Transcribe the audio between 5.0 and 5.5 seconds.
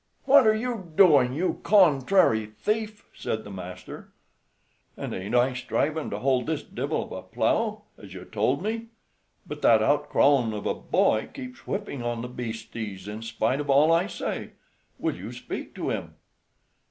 ain't